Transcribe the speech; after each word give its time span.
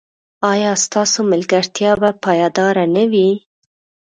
ایا 0.51 0.71
ستاسو 0.85 1.19
ملګرتیا 1.31 1.91
به 2.01 2.09
پایداره 2.23 2.85
نه 2.95 3.03
وي؟ 3.11 3.29